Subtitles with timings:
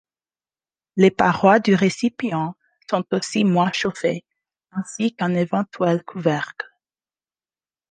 [0.95, 2.55] Les parois du récipient
[2.89, 4.25] sont aussi moins chauffées,
[4.71, 6.65] ainsi qu'un éventuel couvercle.